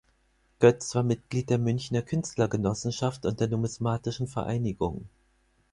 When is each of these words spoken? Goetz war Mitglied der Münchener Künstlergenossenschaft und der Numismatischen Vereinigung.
Goetz 0.59 0.95
war 0.95 1.03
Mitglied 1.03 1.51
der 1.51 1.59
Münchener 1.59 2.01
Künstlergenossenschaft 2.01 3.23
und 3.27 3.39
der 3.39 3.49
Numismatischen 3.49 4.25
Vereinigung. 4.25 5.07